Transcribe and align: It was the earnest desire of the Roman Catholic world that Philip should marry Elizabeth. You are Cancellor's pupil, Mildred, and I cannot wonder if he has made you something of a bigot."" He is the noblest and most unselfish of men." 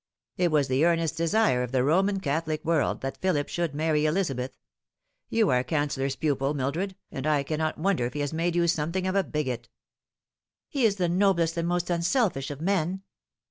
It 0.35 0.49
was 0.49 0.67
the 0.67 0.83
earnest 0.83 1.15
desire 1.15 1.61
of 1.61 1.71
the 1.71 1.83
Roman 1.83 2.19
Catholic 2.19 2.65
world 2.65 3.01
that 3.01 3.19
Philip 3.21 3.47
should 3.49 3.75
marry 3.75 4.07
Elizabeth. 4.07 4.57
You 5.29 5.49
are 5.51 5.63
Cancellor's 5.63 6.15
pupil, 6.15 6.55
Mildred, 6.55 6.95
and 7.11 7.27
I 7.27 7.43
cannot 7.43 7.77
wonder 7.77 8.07
if 8.07 8.13
he 8.13 8.21
has 8.21 8.33
made 8.33 8.55
you 8.55 8.67
something 8.67 9.05
of 9.05 9.13
a 9.13 9.23
bigot."" 9.23 9.69
He 10.71 10.85
is 10.85 10.95
the 10.95 11.07
noblest 11.07 11.55
and 11.55 11.67
most 11.67 11.91
unselfish 11.91 12.49
of 12.49 12.61
men." 12.61 13.03